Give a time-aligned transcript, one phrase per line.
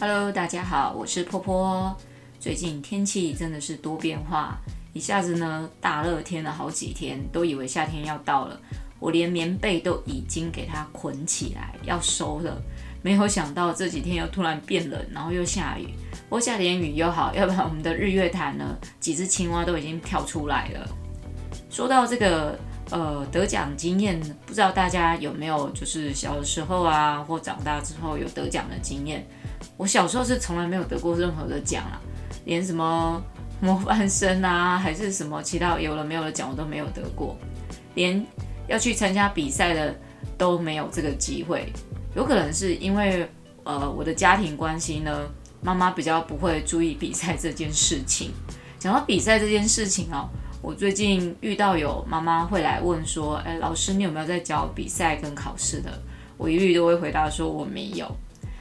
[0.00, 1.96] Hello，大家好，我是波波。
[2.40, 4.58] 最近天气真的是多变化，
[4.92, 8.60] 一下子呢大热天了好几天，都以为夏天要到了，
[8.98, 12.60] 我连棉被都已经给它捆起来要收了，
[13.02, 15.86] 没有想到这几天又突然变冷，然后又下雨。
[16.28, 20.88] 不过下点雨又好，要不然我们的日月潭呢，几只青蛙都已经跳出来了。
[21.70, 22.58] 说到这个。
[22.90, 29.26] 呃，得奖经验，不知道大家有没有，就是小的时候啊，或长大之后有得奖的经验。
[29.76, 32.00] 我小时候是从来没有得过任何的奖啊，
[32.44, 33.22] 连什么
[33.60, 37.36] 模范生啊，还是什么其他有了没有的奖，我都没有得过，
[37.94, 38.24] 连
[38.68, 39.94] 要去参加比赛的
[40.38, 41.72] 都没有这个机会。
[42.14, 43.28] 有可能是因为
[43.64, 45.28] 呃我的家庭关系呢，
[45.60, 48.30] 妈妈比较不会注意比赛这件事情。
[48.78, 50.28] 讲到比赛这件事情哦。
[50.62, 55.90] 我最近遇到有妈妈会来问说：“哎，老师，你有没有在教比赛跟考试的？”
[56.38, 58.10] 我一律都会回答说我没有。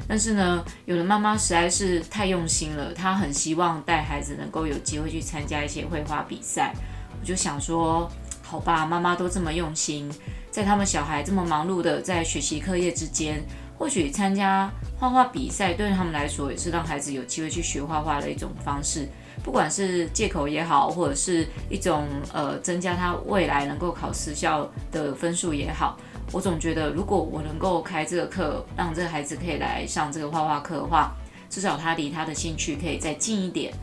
[0.08, 6.74] 但是呢，有的妈妈实在是太用心了，她很希望带孩子能够有机会去参加一些绘画比赛。
[7.20, 8.10] 我就想说，
[8.42, 10.12] 好吧，妈妈都这么用心，
[10.52, 13.42] 在他们小孩这么忙碌的在学习课业之间，
[13.78, 19.08] 或许参加画画比赛对他们来说也是让孩子有机会去学画画的一种方式。
[19.44, 25.98] 不管是借口也好，或者是一种呃增加他未来能够考私校的分数也好，
[26.32, 31.16] 我总觉得如果我能够开这个课，让这个孩子可以来上这个画画课的话，
[31.50, 33.74] 至少他离他的兴趣可以再近一点。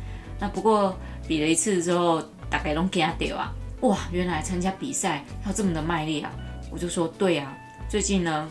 [0.41, 0.97] 那不过
[1.29, 3.53] 比了一次之后，大概都惊掉啊！
[3.83, 6.33] 哇，原来参加比赛要这么的卖力啊！
[6.73, 7.57] 我就说对啊，
[7.89, 8.49] 最近呢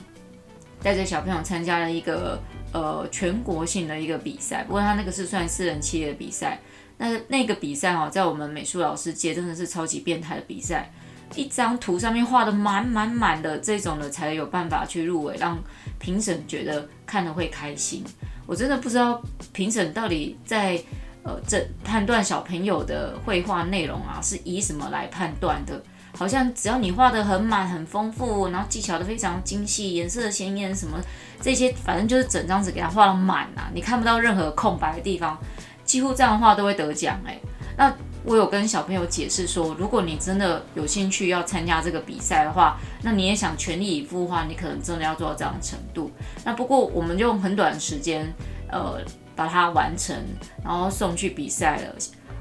[0.82, 6.60] 带着小朋友参加了一个呃全国性的一个比赛，不过他那个是算私人企业的比赛。
[6.98, 10.92] 那那个比赛哦，在我们美术老师界真的是超级变态的比赛，
[11.36, 15.58] 一张图上面画的满满满的这种的才有办法去入围，让
[16.00, 18.04] 评审觉得看了会开心。
[18.46, 19.22] 我真的不知道
[19.54, 20.82] 评审到底在
[21.24, 25.82] 呃这判断小朋友的绘画内容啊，是以什么来判断的？
[26.18, 31.00] 好像只要你画的很满很丰富，然后技巧的非常精细，颜色鲜艳什么
[31.40, 35.38] 这些，反正就是整张纸给它画的满啊，你看不到任何空白的地方。
[35.86, 37.40] 几乎这样的话都会得奖哎，
[37.76, 37.92] 那
[38.26, 46.12] 我有跟小朋友解释说，如果你真的有兴趣要参加这个比赛的话，那你也想全力以赴的话，你可能真的要做到这样的程度。
[46.44, 48.32] 那不过我们用很短的时间，
[48.70, 49.02] 呃，
[49.36, 50.16] 把它完成，
[50.64, 51.96] 然后送去比赛了。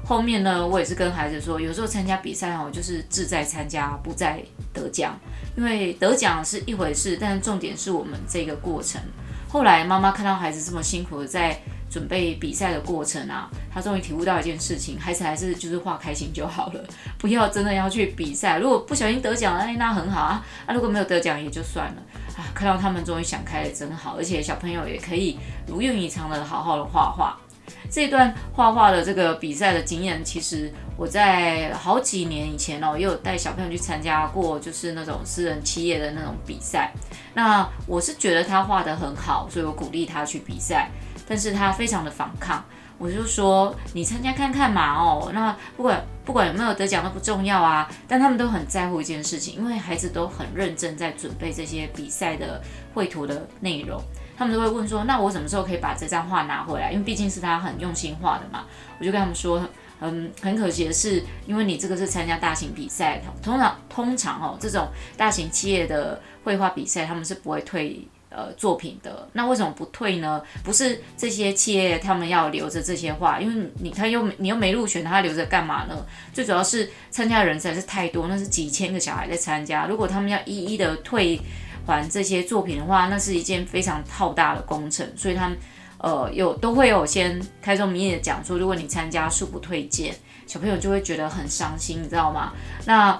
[0.05, 5.17] 后面呢，我也是跟孩子说，有时候参加比赛哦，就是志在参加，不在得奖，
[5.55, 9.01] 因为得奖是一回事，但是重点是我们这个过程。
[9.47, 11.59] 后来妈妈看到孩子这么辛苦的在。
[11.89, 16.83] 准备比赛的过程啊，他终于体悟到一件事情，孩子还是就是画开心就好了，
[17.17, 18.59] 不要真的要去比赛。
[18.59, 20.45] 如果不小心得奖，哎，那很好啊。
[20.65, 22.01] 啊，如果没有得奖也就算了
[22.37, 22.45] 啊。
[22.53, 24.15] 看到他们终于想开了，真好。
[24.17, 27.37] 而且小朋友也可以如愿以偿的好好的画画。
[27.91, 36.91] 这段画画的这个比赛的经验，其实我在好几年以前哦，也有带小朋友去参加过，就是那种私人企业的那种比赛。
[37.33, 40.89] 那我是觉得他画得很好，所以我鼓励他去比赛。
[41.29, 42.65] 但是他非常的反抗，
[42.97, 52.59] 我就说你参加看看嘛哦，那不管不管有没有得奖都不重要啊，但他们都很在乎一件事情，因为孩子都很认真在准备这些比赛的
[52.95, 54.01] 绘图的内容，
[54.35, 56.91] 他们都会问说，那我什么时候可以把这张画拿回来？
[56.91, 58.65] 因为毕竟是他很用心画的嘛，
[58.99, 59.63] 我就跟他们说，
[60.01, 68.07] 嗯，很可惜的是，因为你这个是参加大型比赛，通常通常哦这种大型企业的绘画比赛，他们是不会退。
[68.29, 70.39] 呃，作品的那为什么不退呢？
[70.63, 76.05] 不是这些企业他们要留着这些画，因为你他又你又没入选，他留着干嘛呢？
[76.31, 81.41] 最主要是参加的人实在是太多，那是几千个小孩在参加，如果他们要一一的退
[81.87, 85.57] 还这些作品的话，那是一件非常浩大的工程，所以他们
[85.97, 90.15] 呃有都会有先开宗明义的讲说，如果你参加恕不退件，
[90.45, 92.53] 小朋友就会觉得很伤心，你知道吗？
[92.85, 93.19] 那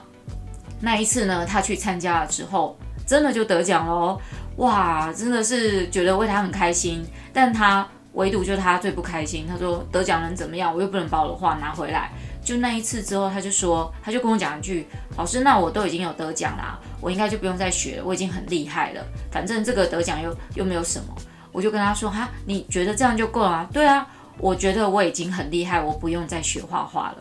[0.80, 2.78] 那一次呢，他去参加了之后，
[3.08, 4.22] 真的就得奖喽。
[4.60, 9.46] 哇，真的是觉得为他很开心，但他唯独就他最不开心。
[9.48, 10.74] 他说得奖能怎么样？
[10.76, 12.12] 我又不能把我的画拿回来。
[12.44, 14.86] 就那一次之后，他就说，他就跟我讲一句
[15.18, 19.02] ：“老师，那我都已经有得奖啦，我应该就不用再学了，我已经很厉害了。
[19.32, 21.16] 反正这个得奖又又没有什么。”
[21.54, 24.06] 我就跟他说：“哈，你觉得这样就够了？”对啊，
[24.40, 27.18] 我觉得我已经很厉害，我不用再学画画了。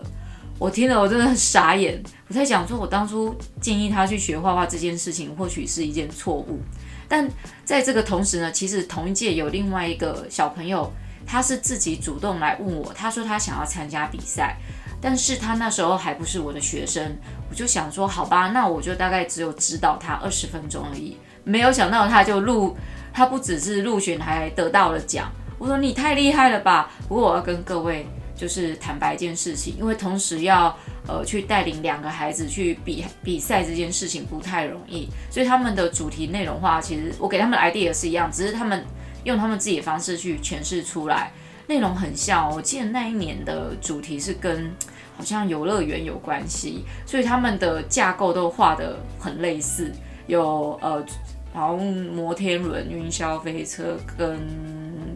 [0.58, 2.02] 我听了，我真的很傻眼。
[2.26, 6.58] 我在想说，我当初建议他去学画画这件事情，或许是一件错误。
[7.08, 7.26] 但
[7.64, 10.92] 在这个同时呢，其实同一届有另外一个小朋友，
[11.26, 14.56] 他是自己主动来问我，他说他想要参加比赛，
[15.00, 17.16] 但是他那时候还不是我的学生，
[17.50, 22.76] 我就想说好吧，那我就大概只有指导他二十分钟而已，没有想到他就入，
[23.12, 26.90] 他不只是入选，还得到了奖，我说你太厉害了吧！
[27.08, 28.06] 不过我要跟各位
[28.38, 30.74] 就是坦白一件事情，因为同时要
[31.06, 38.84] 呃去带领两个孩子去比比赛这件事情不太容易，所以他们的主题内容化，其实我给他们的 idea 是一样，只是他们
[39.24, 41.32] 用他们自己的方式去诠释出来，
[41.66, 42.48] 内容很像。
[42.50, 44.70] 我记得那一年的主题是跟
[45.16, 49.92] 好像游乐园有关系，所以他们的架构都画得很类似，
[50.28, 51.04] 有呃。
[51.54, 54.38] 然后摩天轮、云霄飞车跟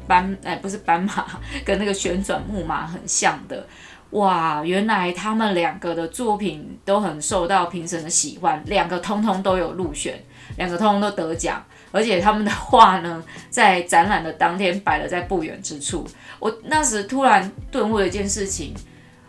[0.07, 1.25] 斑哎不是斑马，
[1.65, 3.67] 跟那个旋转木马很像的，
[4.11, 4.63] 哇！
[4.65, 10.23] 原来他们两个的作品都很受到评审的喜欢，两个通通都有入选，
[10.57, 16.07] 两个通通都得奖，而且他们的画呢，在展览的当天摆了在不远之处。
[16.39, 18.75] 我那时突然顿悟了一件事情：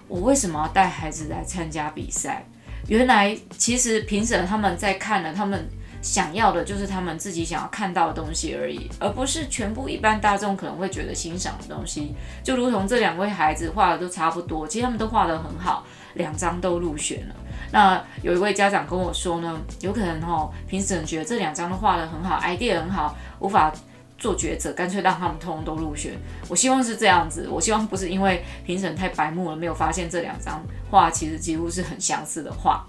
[0.08, 2.46] 我为什么要带孩子来参加比赛？
[2.88, 5.68] 原来其实评审他们在看了他们。
[6.04, 12.14] 想要的就是他们自己想要看到的东西而已，而不是全部一般大众可能会觉得欣赏的东西。
[12.44, 15.86] 就如同这两位孩子画的都差不多，其实他们都画得很好，
[16.16, 17.36] 两张都入选了。
[17.72, 23.74] 那有一位家长跟我说呢，有可能哦，评审觉得这两张都画得很好，idea 很好，无法
[24.18, 26.12] 做抉择，干脆让他们通通都入选。
[26.50, 30.62] 我希望是这样子，我希望不是因为评审太白目了，没有发现这两张
[30.92, 32.86] 画其实几乎是很相似的画。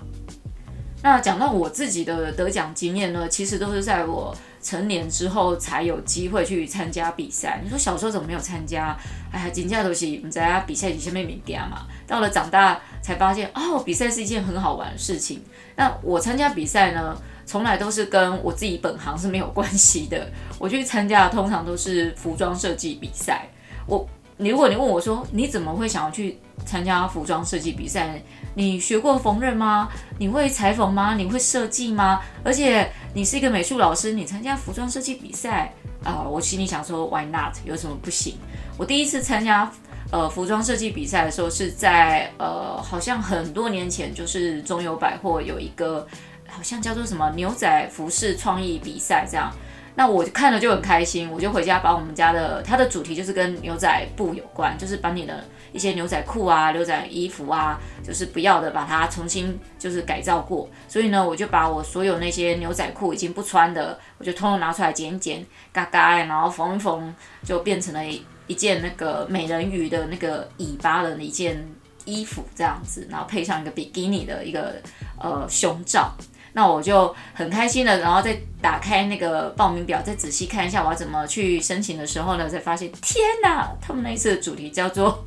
[1.04, 7.60] 那讲到我自己的得奖经验呢，其实都是在我成年之后才有机会去参加比赛。
[7.62, 8.96] 你说小时候怎么没有参加？
[9.30, 11.86] 哎呀，真正都是不知道比赛是什么物件嘛。
[12.06, 15.42] 到了长大才发现，哦，比赛是一件很好玩的事情。
[15.76, 17.14] 那我参加比赛呢，
[17.44, 20.32] 从来都是跟我自己本行是没有关系的。
[20.58, 23.46] 我去参加的通常都是服装设计比赛。
[23.86, 24.08] 我。
[24.36, 26.36] 你如果你问我说，你怎么会想要去
[26.66, 28.20] 参加服装设计比赛？
[28.54, 29.88] 你学过缝纫吗？
[30.18, 31.14] 你会裁缝吗？
[31.14, 32.20] 你会设计吗？
[32.44, 35.72] 而且你是一个美术老师，你参加服装设计比赛
[36.04, 37.56] 啊、我心里想说，Why not？
[37.64, 38.36] 有什么不行？
[38.76, 39.70] 我第一次参加
[40.10, 46.06] 呃服装设计比赛的时候，是在呃好像很多年前，就是中友百货有一个
[46.46, 49.50] 好像叫做什么牛仔服饰创意比赛这样。
[49.96, 60.68] 那我看了就很开心，我就回家把我们家的它的主题就是跟牛仔布有关，就是把你的一些牛仔裤啊、牛仔衣服啊，就是不要的把它重新就是改造过。
[60.88, 67.14] 所以呢，我就把我所有那些牛仔裤已经不穿的，我就通通拿出来剪一剪、嘎嘎，然后缝一缝，
[67.44, 71.64] 就变成了一一件那个美人鱼的那个尾巴的一件
[72.04, 74.74] 衣服这样子，然后配上一个比基尼的一个
[75.20, 76.12] 呃胸罩。
[76.54, 85.26] 那我就很开心的，然后再打开那个报名表，再仔细看一下我要怎么去申请的时候呢，才发现天哪，他们那一次的主题叫做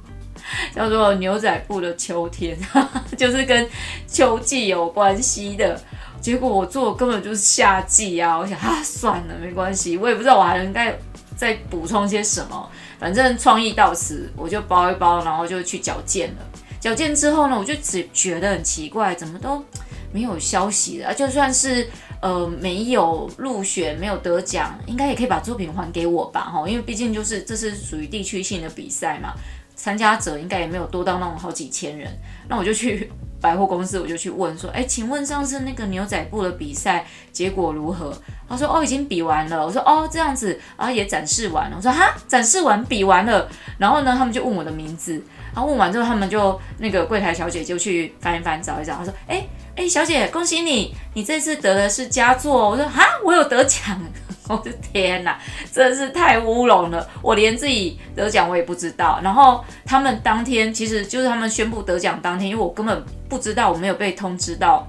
[0.74, 2.58] 叫做牛仔布的秋天，
[3.18, 3.70] 就是跟
[4.08, 5.80] 秋季有关系的。
[6.20, 8.36] 结果我做根本就是夏季啊！
[8.38, 10.98] 我想啊，算了，没关系，我也不知道我还能再
[11.36, 12.70] 再补充些什么。
[13.00, 16.38] 反正创意到此，我就包一包，然后就去矫健了。
[16.80, 19.64] 矫健之后呢，我就只觉得很奇怪，怎么都。
[20.12, 21.88] 没有消息的，就算是
[22.22, 26.42] 呃没有入选、没有得奖，应该也可以把作品还给我吧？
[26.42, 29.34] 哈，因为毕竟就是这是属于地区性的比赛嘛，
[29.76, 32.10] 参加者应该也没有多到那种好几千人。
[32.48, 38.12] 那我就去百货公司，我就去问说，哎，请问上次那个牛仔布的比赛结果如何？
[38.50, 39.66] 他说，哦，已经比完了。
[39.66, 41.76] 我说，哦，这样子，然后也展示完了。
[41.78, 43.48] 我说，哈，展示完比完了。
[43.78, 45.22] 然后呢，他们就问我的名字，
[45.54, 48.96] 然后问完之后，他们就那个柜台小姐就去翻一翻找一找。
[48.96, 49.46] 他说，哎。
[49.78, 50.92] 哎，小姐，恭喜你！
[51.14, 52.72] 你这次得的是佳作。
[52.72, 54.02] 我说哈，我有得奖！
[54.50, 55.40] 我的天哪，
[55.72, 57.08] 真是太乌龙了！
[57.22, 59.20] 我连自己得奖我也不知道。
[59.24, 64.88] 然后他们当天其实就是他们宣布得奖当天，因为我根本不知道，我没有被通知到，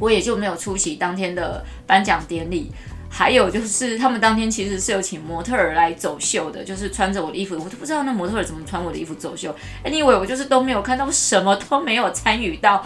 [0.00, 2.72] 我也就没有出席当天的颁奖典礼。
[3.08, 9.54] 还有就是他们当天其实是有请模特儿来走秀的，就是穿着我的衣服，我都不知道那模特儿怎么穿我的衣服走秀。
[9.84, 12.84] Anyway，我就是都没有看到，我什么都没有参与到。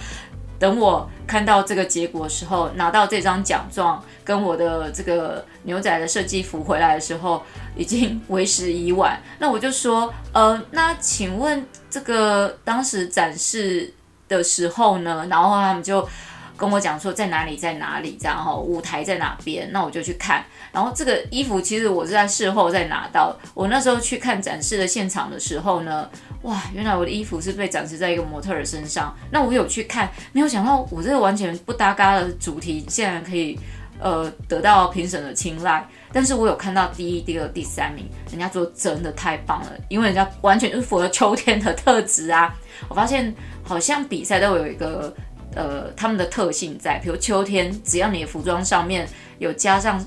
[0.62, 7.42] 等我看到这个结果的时候，拿到这张奖状跟我的这个牛仔的设计服回来的时候，
[7.74, 9.20] 已经 为时已晚。
[9.40, 13.92] 那我就说，呃，那请问这个当时展示
[14.28, 15.26] 的时候呢？
[15.28, 16.08] 然后他们就。
[16.56, 19.70] 跟我讲说在哪里，在哪里，这样哈，舞台在哪边？
[19.72, 20.44] 那我就去看。
[20.70, 23.36] 然后这个衣服其实我是在事后再拿到。
[23.52, 26.08] 我那时候去看展示的现场的时候呢，
[26.42, 29.14] 哇，原来我的衣服是被展示在一个模特儿身上。
[29.30, 33.58] 那我有去看，没有想到我这个完全不搭嘎的主题，竟然可以
[33.98, 35.86] 呃得到评审的青睐。
[36.12, 42.54] 但是我有看到第一、第二、第三名，人家做真的太棒了，因为人家完全就是符合秋天的特质啊。
[42.88, 45.12] 我发现好像比赛都有一个。
[45.54, 50.04] 呃，他们的特性在，比如秋天，只要你的服装上面有加上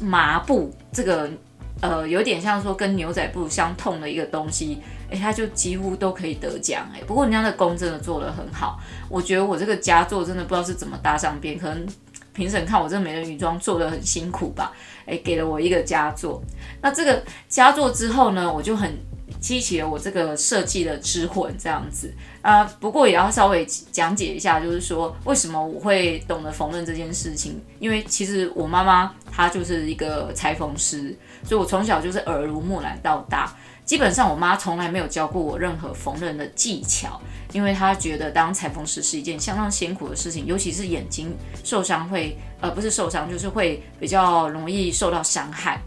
[0.00, 1.30] 麻布这个
[1.80, 8.78] 呃，有点像说跟牛仔布相通的一个东西，诶，它就几乎都可以得奖诶，不过人家的工真的做得很好，
[9.08, 11.86] 我觉得我这个佳作真的不知道是怎么搭上边，可能
[12.32, 14.72] 评审看我这美人鱼装做得很辛苦吧，
[15.06, 16.42] 诶，给了我一个佳作。
[16.80, 18.96] 那这个佳作之后呢，我就很。
[19.40, 22.64] 激起了我这个设计的之魂，这样子啊。
[22.80, 27.60] 不过也要稍微讲解一下，就是说为什么我会懂得缝纫这件事情。
[27.78, 33.52] 因为其实我妈妈她就是一个裁缝师，所以我从小就是耳濡目染到大。
[33.84, 37.20] 基本上我妈从来没有教过我任何缝纫的技巧，
[37.52, 45.80] 因为她觉得当裁缝师是一件相当辛苦的事情，尤其是眼睛受伤会呃不是受伤，就是会比较容易受到伤害，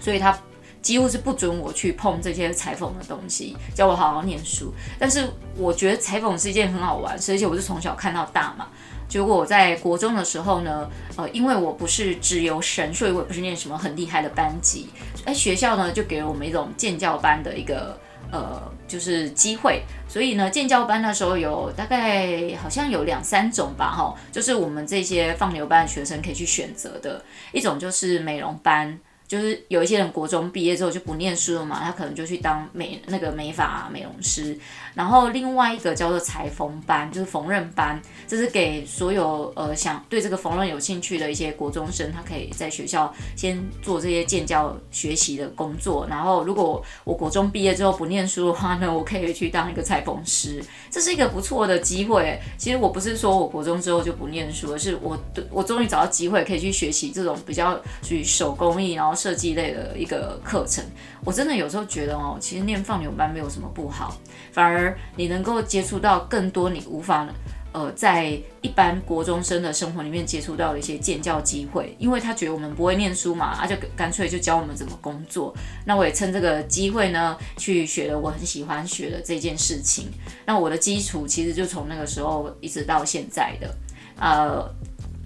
[0.00, 0.38] 所以她。
[0.84, 4.70] 几乎是不准我去碰这些裁缝的东西，叫我好好念书。
[4.98, 5.26] 但是
[5.56, 8.68] 我觉得裁缝是一件很好玩，而且我是从小看到大嘛。
[9.08, 10.86] 结果我在国中的时候呢，
[11.16, 14.90] 呃，因为我不是资优生，所以我也不是念什么很厉害的班级。
[15.24, 17.98] 哎，学校呢就给了我们一种建教班的一个
[18.30, 19.82] 呃，就是机会。
[20.06, 28.98] 所以呢，建教班那时候有大概好像有两三种吧，哈，就是我们这些放牛班的学生可以去选择的一种，就是美容班。
[29.34, 34.56] 就是有一些人国中毕业之后就不念书了嘛，他可能就去当美那个美发美容师。
[34.94, 46.06] 然后另外一个叫做裁缝班，就是缝纫班，这是给所有呃想对这个缝纫有兴趣的一些国中生，他可以在学校先做这些建教学习的工作。
[46.08, 52.38] 然后如果我国中毕业之后不念书的话呢，我可以去当一个裁缝师，这是一个不错的机会。
[52.56, 55.18] 其实我不是说我国中之后就不念书，而是我
[55.50, 59.14] 我终于找到机会可以去学习这种比较属于手工艺，然后。
[59.14, 60.84] 设计类的一个课程，
[61.24, 64.14] 我真的有时候觉得哦，其实念放牛班没有什么不好，
[64.50, 64.83] 反而
[65.16, 67.28] 你能够接触到更多你无法
[67.72, 75.54] 呃在一般国中生的生活里面接触到的一些建教机会，因为他觉得我们不会念书嘛，他就干脆就教我们怎么工作。
[75.86, 80.08] 那我也趁这个机会呢，去学了我很喜欢学的这件事情。
[80.46, 83.74] 那我的基础其实就从那个时候一直到现在的，
[84.18, 84.74] 呃。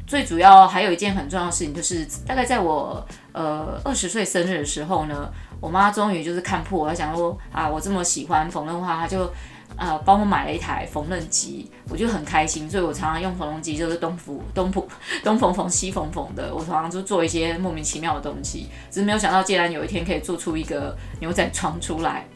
[0.09, 9.31] 最主要还有一件很重要的事情，就是大概在我呃二十岁生日的时候呢，我妈终于就是看破我，她想说啊，我这么喜欢缝纫的话，她就
[9.77, 14.87] 呃帮我买了一台缝纫机，我就很开心，所以我常常用缝纫机，就是东 缝东缝
[15.23, 22.27] 东缝缝西缝缝的，我常常就做一些莫名其妙的东西，只是没有想到竟然有一天可以做出一个牛仔床出来，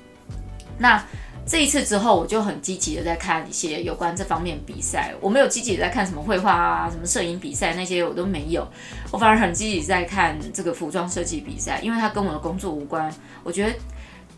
[0.79, 1.03] 那。
[1.45, 5.13] 这一次之后，我就很积极的在看一些有关这方面比赛。
[5.21, 8.67] 我没有积极的在看什么绘画啊、什么摄影比赛那些，我都没有。
[9.11, 13.13] 我反而很积极在看这个服装设计比赛，因为它跟我的工作无关。
[13.43, 13.75] 我觉得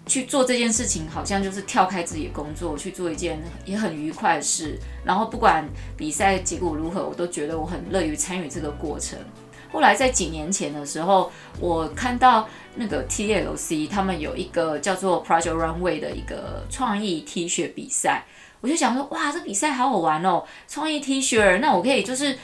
[0.07, 4.79] 去做这件事情，好像就是跳开自己的工作去做一件也很愉快的事。
[5.05, 9.19] 然后不管比赛结果如何，我都觉得我很乐于参与这个过程。
[9.75, 18.25] 后来在几年前的时候，我看到那个 TLC 他们有一个叫做 Project Runway 的一个创意 T 恤比赛，
[18.61, 20.45] 我就想说，哇，这比赛好好玩哦！
[20.69, 22.39] 创意 T 恤，那我可以就是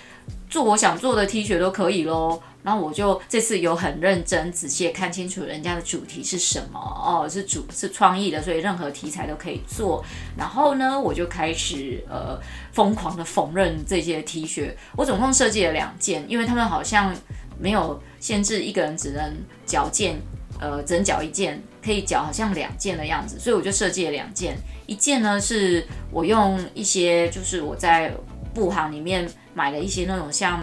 [0.48, 2.42] 做我想做的 T 恤都可以咯。
[2.62, 10.04] 然后我就这次有很认真仔细看清楚人家的主题是什么哦，是主是创意的，所以任何题材都可以做。
[10.36, 12.38] 然后呢，我就开始呃
[12.72, 14.74] 疯狂的缝纫这些 T 恤。
[14.94, 17.16] 我总共设计了两件，因为他们好像
[17.58, 19.34] 没有限制一个人只能
[19.64, 20.20] 缴件，
[20.60, 24.58] 呃，只能缴一件，可以缴好像两件的样子，所以我就设计了两件。
[24.86, 28.12] 一件呢是我用一些就是我在
[28.54, 30.62] 布行里面买了一些那种像。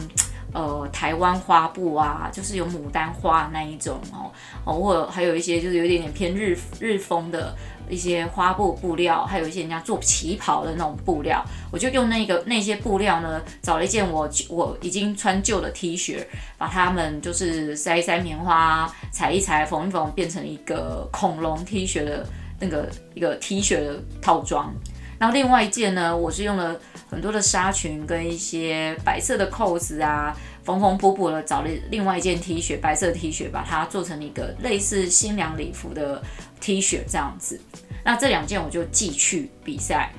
[0.54, 4.32] 呃，台湾花布啊，就是有牡丹花那一种哦，
[4.64, 7.54] 哦，或还有一些就是有一点点偏日日风的
[7.90, 16.26] 一些花布布料，还有一些人家做旗袍的那种布料，我就用那个那些布料呢，找了一件我我已经穿旧的 T 恤，
[16.58, 22.26] 把它们就是塞一塞棉花，裁一裁，缝一缝，变成一个恐龙 T 恤的
[22.58, 24.74] 那个一个 T 恤的套装。
[25.20, 36.22] 然后另外一件呢，我是用了很多的纱裙跟一些白色的扣子啊，缝缝补补的找了另外一件 T 恤，白色 T 恤，把它做成一个类似新娘礼服的
[36.60, 37.60] T 恤这样子。
[38.04, 40.12] 那这两件我就寄去比赛。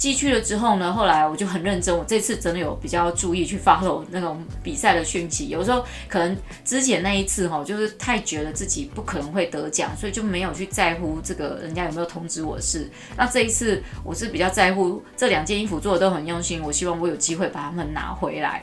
[0.00, 5.50] 寄去了之后呢，后来我就很认真，我这次真的有比较注意去 follow 那种比赛的讯息。
[5.50, 12.90] 有时候可能之前那一次哈，就是太觉得自己不可能会得奖，所以就没有去在乎这个人家有没有通知我的事。
[13.14, 18.62] 那这一次我是比较在乎这两件衣服做的都很用心，我希望我有机会把它们拿回来。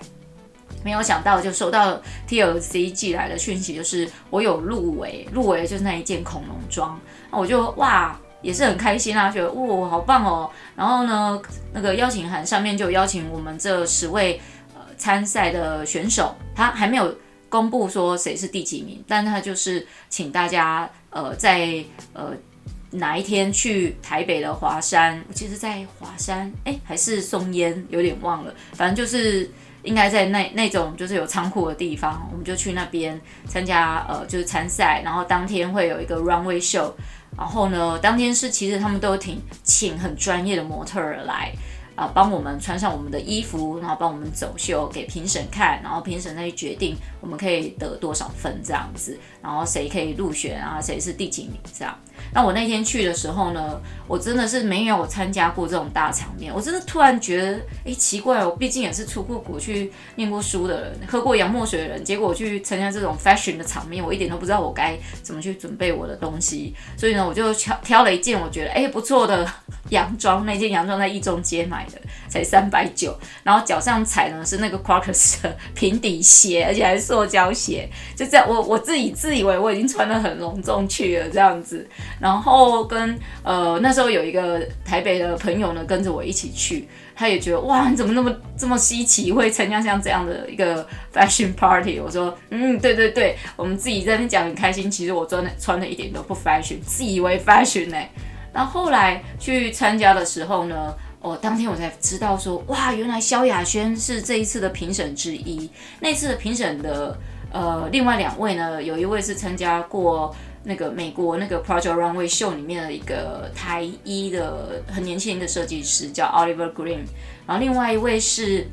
[0.84, 7.00] 没有想到就收到 TLC 寄来的讯息，就是我有入围，入围就是那一件恐龙装，
[7.32, 8.20] 那我就哇。
[8.42, 10.50] 也是很开心啊，觉得哇、哦，好棒哦！
[10.76, 11.42] 然后呢，
[11.74, 14.40] 那个邀请函上面就邀请我们这十位
[14.76, 17.16] 呃参赛的选手，他还没有
[17.50, 22.32] 公布说谁是第几名，但他就是请大家呃在呃
[22.92, 29.50] 哪一天去台北的华山，我记得在华山哎还是松烟，有点忘了，反正就是
[29.84, 36.92] 应该在那那种就是有仓库的地方，我们就去那边参加呃就是参赛，然后当天会有一个 runway show，
[37.38, 41.54] 然后呢当天是其实他们都挺请很专业的模特儿来。
[41.98, 51.98] 啊，帮我们穿上我们的衣服，然后帮我们走秀给评审看，然后评审再去决定我们可以得多少分这样子，然后谁可以入选啊，谁是第几名这样。
[52.34, 69.50] 那我那天去的时候呢，我真的是没有参加过这种大场面，我真的突然觉得，哎，奇怪，我毕竟也是出过国去念过书的人，喝过洋墨水的人，结果我去参加这种 fashion 的场面，我一点都不知道我该怎么去准备我的东西，所以呢，我就挑挑了一件我觉得哎不错的
[69.90, 81.88] 洋装，那件洋装在一中街买的，才三百九，然后脚上踩的是那个 Crocs 的平底鞋，而且还是塑胶鞋，就这样，我我自己自以为我已经穿得很隆重去了这样子。
[82.20, 92.00] 然后跟呃那时候有一个台北的朋友呢，跟着我一起去，他也觉得哇，你怎么那么这么稀奇，会参加像这样的一个 fashion party？
[92.00, 97.98] 我说嗯，对对对，我们自己在那讲很开心，其实我穿的穿的一点都不 fashion，自以为 fashion 呢。
[98.54, 100.92] 然后后来去参加的时候呢，
[101.22, 105.70] 我、哦、当天我才知道说哇，原来萧亚轩是这一次的评审之一。
[106.00, 107.16] 那次的评审的
[107.52, 110.36] 呃另外两位呢，有一位是参加过。
[110.64, 117.06] 那个美国那个 Project Runway 秀里面的一个台一的很年轻的设计师叫 Oliver Green，
[117.46, 118.68] 然后另外一位是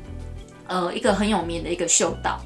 [0.67, 2.41] 呃一个很有名的一个秀导，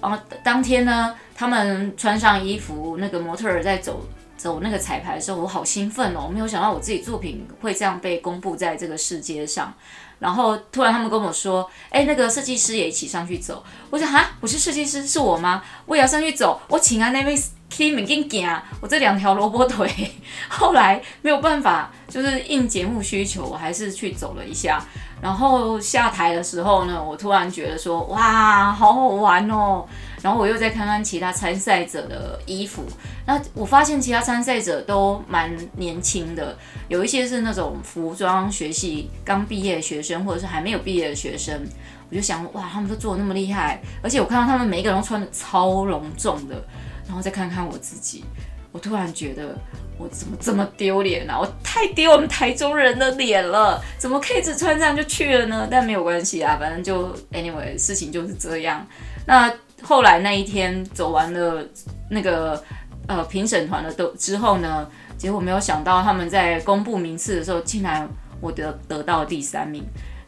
[0.00, 4.06] 然后当天呢，他们穿上衣服，那个模特儿在走
[4.42, 9.72] 走那个彩排的时候，我好兴奋哦，我没有想到我自己作品会这样被公布在这个世界上，
[10.18, 15.62] 然后突然他们跟我说，哎，那个设计师也一起上去走，我说哈，我是设计师，是我吗？
[15.86, 17.40] 我也要上去走，我请啊那位。
[17.72, 19.90] 听没跟讲，我这两条萝卜腿，
[20.50, 24.84] 后来没有办法，就是应节目需求，我还是去走了一下。
[25.22, 29.86] 然后下台的时候呢，我突然觉得说，哇，好好玩哦。
[30.22, 32.84] 然后我又再看看其他参赛者的衣服，
[33.26, 36.56] 那我发现其他参赛者都蛮年轻的，
[36.88, 41.60] 有一些是那种服装学系刚毕业的学生，或者是还没有毕业的学生。
[42.08, 46.62] 我就想，哇，他们都做的那么厉害，而且我看到他们每一个人都穿的超隆重的。
[47.04, 48.24] 然后再看看我自己，
[48.70, 49.58] 我突然觉得
[49.98, 51.38] 我怎么这么丢脸啊！
[51.38, 55.68] 我太丢我们台中人的脸了，怎么可以只穿这样就去了呢？
[55.70, 58.86] 但没有关系啊，反正就 anyway 事情就是这样。
[59.26, 61.64] 那后来那一天走完了
[62.10, 62.62] 那个
[63.06, 68.08] 呃评审团的都之后呢，结果没有想到他们在公布名次的时候，竟然
[68.40, 69.84] 我得得到第三名。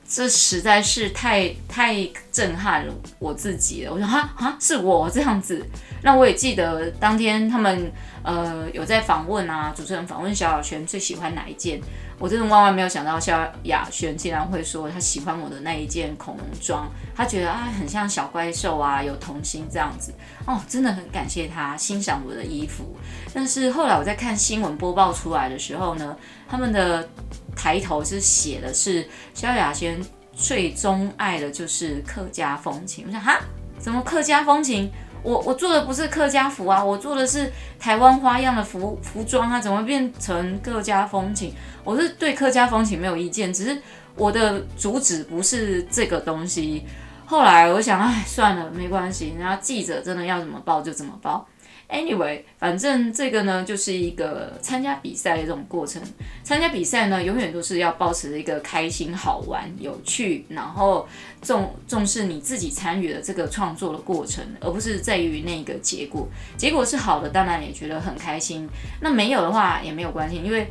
[0.07, 3.93] 这实在是太太震撼了我自己了。
[3.93, 5.65] 我说哈哈，是我这样子。
[6.03, 7.91] 那我也记得当天他们
[8.23, 11.81] 呃有在访问啊，主持人访问萧亚轩最喜欢哪一件。
[12.19, 20.15] 我真的万万没有想到萧亚轩竟然会说他喜欢我的那一件恐龙装，他觉得啊很像小怪兽啊，有童心这样子。
[20.47, 22.97] 哦，真的很感谢他欣赏我的衣服。
[23.33, 26.17] 但是后来我在看新闻播报出来的时候呢，
[26.49, 27.09] 他们的。
[27.57, 30.01] 抬头是写的是萧亚轩
[30.33, 33.05] 最钟爱的就是客家风情。
[33.07, 33.39] 我想哈，
[33.79, 34.91] 怎么客家风情？
[35.23, 41.55] 我我做的不是客家服啊，我做的是台湾花样的服服装啊，怎么变成客家风情？
[41.83, 43.81] 我是对客家风情没有意见，只是
[44.17, 46.85] 我的主旨不是这个东西。
[47.27, 51.47] 后来我想，哎，算了，没关系，人家记者真的要怎么报就怎么报。
[51.87, 56.03] Anyway，反正这个呢，就是一个参加比赛的这种过程。
[56.43, 61.07] 参加比赛呢，永远都是要保持一个开心、好玩、有趣，然后
[61.43, 66.27] 重重视你自己参与的这个创作的过程，而不是在于那个结果。
[66.57, 68.67] 结果是好的，当然也觉得很开心。
[69.03, 70.67] 那没有的话也没有关系，因为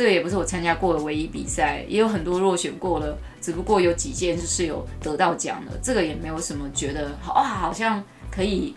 [0.00, 8.74] 这个也不是我参加过的唯一比赛，也有很多落选过了，只不过有几件就是有得到奖的，这个也没有什么觉得哇，好像可以。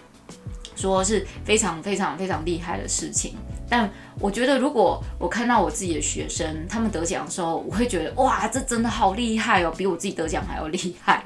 [0.76, 3.36] 说是非常非常非常厉害的事情，
[3.70, 11.24] 但我觉得如果我看到我自己的学生他们得奖的时候，我会觉得哇，这真的好厉害哦，比我自己得奖还要厉害。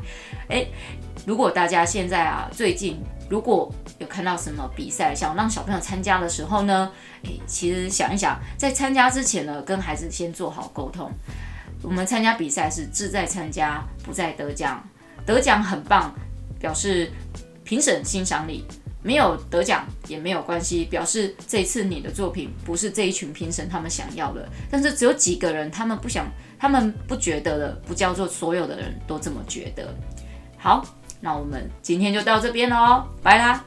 [0.49, 0.67] 诶，
[1.27, 2.97] 如果大家现在啊，最近
[3.29, 6.89] 如果有看到什么比赛，想让小朋友参加的时候呢，
[7.23, 11.11] 诶，其实想一想，在参加之前呢，跟孩子先做好沟通。
[11.81, 14.81] 我们参加比赛是志在参加，不在得奖。
[15.25, 16.15] 得奖很棒，
[16.61, 17.11] 表示
[17.65, 18.63] 评审欣赏你。
[19.03, 24.47] 没有得奖也没有关系，表示这次你的作品不是这一群评审他们想要的。
[24.71, 26.25] 但是只有几个人他们不想，
[26.57, 29.93] 他们不觉得的，不叫做所有的人都这么觉得。
[30.57, 30.83] 好，
[31.19, 33.63] 那我们今天就到这边喽，拜啦。